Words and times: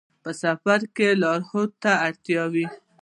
په 0.23 0.31
سفر 0.43 0.79
کې 0.95 1.07
لارښود 1.21 1.71
ته 1.83 1.91
اړتیا 2.07 2.43
وي. 2.53 2.65